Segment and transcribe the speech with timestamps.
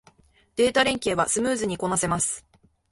[0.55, 2.43] データ連携はスムーズにこなせます